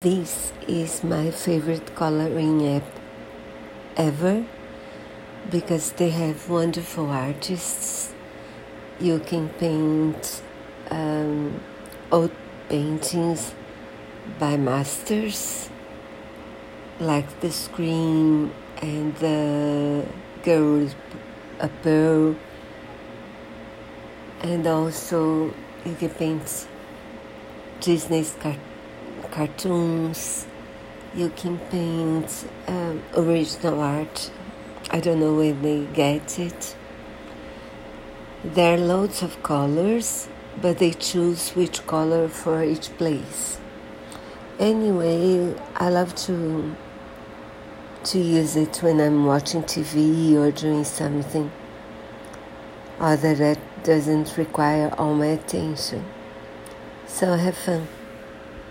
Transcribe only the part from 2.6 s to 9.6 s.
app ever because they have wonderful artists. You can